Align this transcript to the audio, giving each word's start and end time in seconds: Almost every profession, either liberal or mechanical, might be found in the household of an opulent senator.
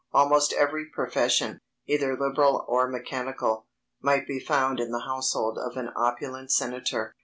Almost 0.13 0.53
every 0.53 0.89
profession, 0.89 1.59
either 1.85 2.17
liberal 2.17 2.65
or 2.67 2.87
mechanical, 2.87 3.67
might 4.01 4.25
be 4.25 4.39
found 4.39 4.79
in 4.79 4.89
the 4.89 5.01
household 5.05 5.59
of 5.59 5.77
an 5.77 5.91
opulent 5.95 6.49
senator. 6.51 7.15